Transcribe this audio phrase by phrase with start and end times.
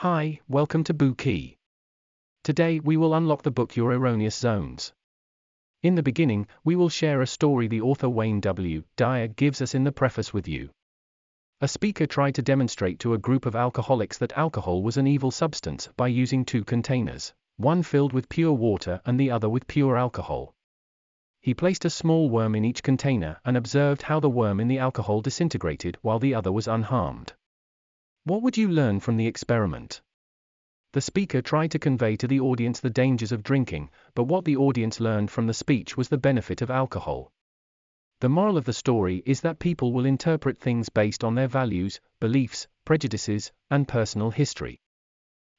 [0.00, 1.58] Hi, welcome to Bookey.
[2.42, 4.94] Today we will unlock the book Your Erroneous Zones.
[5.82, 8.82] In the beginning, we will share a story the author Wayne W.
[8.96, 10.70] Dyer gives us in the preface with you.
[11.60, 15.30] A speaker tried to demonstrate to a group of alcoholics that alcohol was an evil
[15.30, 19.98] substance by using two containers, one filled with pure water and the other with pure
[19.98, 20.54] alcohol.
[21.42, 24.78] He placed a small worm in each container and observed how the worm in the
[24.78, 27.34] alcohol disintegrated while the other was unharmed.
[28.30, 30.02] What would you learn from the experiment?
[30.92, 34.56] The speaker tried to convey to the audience the dangers of drinking, but what the
[34.56, 37.32] audience learned from the speech was the benefit of alcohol.
[38.20, 42.00] The moral of the story is that people will interpret things based on their values,
[42.20, 44.80] beliefs, prejudices, and personal history.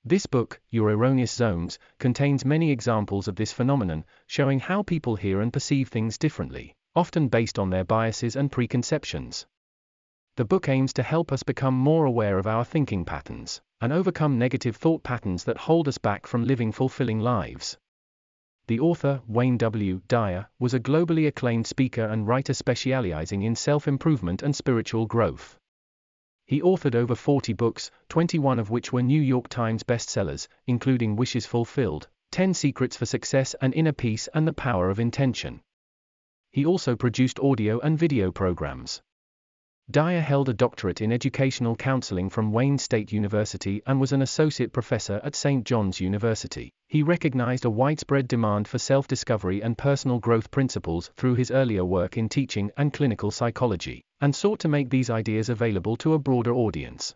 [0.05, 5.41] This book, Your Erroneous Zones, contains many examples of this phenomenon, showing how people hear
[5.41, 9.45] and perceive things differently, often based on their biases and preconceptions.
[10.37, 14.39] The book aims to help us become more aware of our thinking patterns and overcome
[14.39, 17.77] negative thought patterns that hold us back from living fulfilling lives.
[18.67, 20.01] The author, Wayne W.
[20.07, 25.57] Dyer, was a globally acclaimed speaker and writer specializing in self improvement and spiritual growth.
[26.45, 31.45] He authored over 40 books, 21 of which were New York Times bestsellers, including Wishes
[31.45, 35.59] Fulfilled, 10 Secrets for Success and Inner Peace and the Power of Intention.
[36.51, 39.01] He also produced audio and video programs.
[39.91, 44.71] Dyer held a doctorate in educational counseling from Wayne State University and was an associate
[44.71, 45.65] professor at St.
[45.65, 46.71] John's University.
[46.87, 51.83] He recognized a widespread demand for self discovery and personal growth principles through his earlier
[51.83, 56.19] work in teaching and clinical psychology, and sought to make these ideas available to a
[56.19, 57.13] broader audience.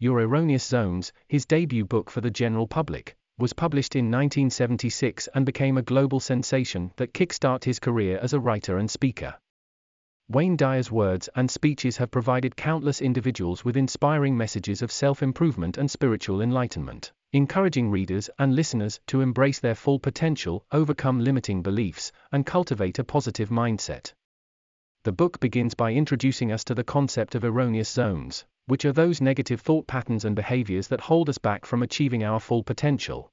[0.00, 5.46] Your Erroneous Zones, his debut book for the general public, was published in 1976 and
[5.46, 9.36] became a global sensation that kickstarted his career as a writer and speaker.
[10.28, 15.78] Wayne Dyer's words and speeches have provided countless individuals with inspiring messages of self improvement
[15.78, 22.10] and spiritual enlightenment, encouraging readers and listeners to embrace their full potential, overcome limiting beliefs,
[22.32, 24.12] and cultivate a positive mindset.
[25.04, 29.20] The book begins by introducing us to the concept of erroneous zones, which are those
[29.20, 33.30] negative thought patterns and behaviors that hold us back from achieving our full potential.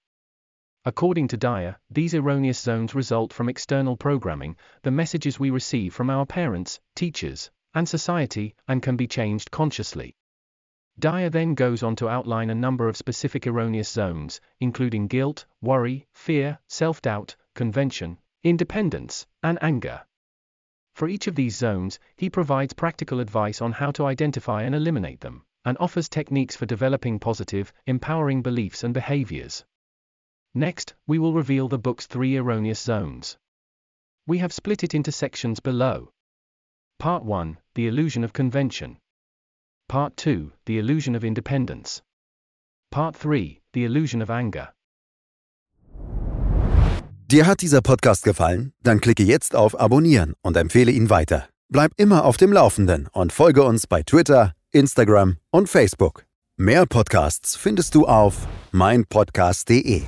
[0.86, 6.10] According to Dyer, these erroneous zones result from external programming, the messages we receive from
[6.10, 10.14] our parents, teachers, and society, and can be changed consciously.
[11.00, 16.06] Dyer then goes on to outline a number of specific erroneous zones, including guilt, worry,
[16.12, 20.02] fear, self doubt, convention, independence, and anger.
[20.96, 25.22] For each of these zones, he provides practical advice on how to identify and eliminate
[25.22, 29.64] them, and offers techniques for developing positive, empowering beliefs and behaviors.
[30.56, 33.38] Next, we will reveal the book's three erroneous zones.
[34.28, 36.12] We have split it into sections below.
[37.00, 38.98] Part 1 The Illusion of Convention.
[39.90, 42.02] Part 2 The Illusion of Independence.
[42.92, 44.70] Part 3 The Illusion of Anger.
[47.28, 48.74] Dir hat dieser Podcast gefallen?
[48.84, 51.50] Dann klicke jetzt auf Abonnieren und empfehle ihn weiter.
[51.70, 56.26] Bleib immer auf dem Laufenden und folge uns bei Twitter, Instagram und Facebook.
[56.58, 60.04] Mehr Podcasts findest du auf meinpodcast.de.